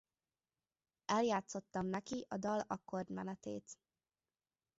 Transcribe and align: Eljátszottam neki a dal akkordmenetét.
Eljátszottam 1.05 1.85
neki 1.85 2.25
a 2.29 2.37
dal 2.37 2.59
akkordmenetét. 2.67 3.77